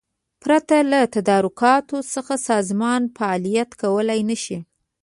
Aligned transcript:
پرته 0.41 0.77
له 0.91 0.99
تدارکاتو 1.15 1.97
څخه 2.13 2.33
سازمان 2.49 3.01
فعالیت 3.17 3.69
کولای 3.81 4.21
نشي. 4.29 4.57